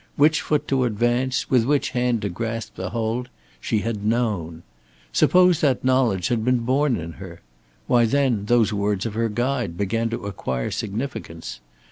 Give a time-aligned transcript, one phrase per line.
[0.15, 4.63] Which foot to advance, with which hand to grasp the hold she had known.
[5.13, 7.41] Suppose that knowledge had been born in her!
[7.85, 11.59] Why, then those words of her guide began to acquire significance.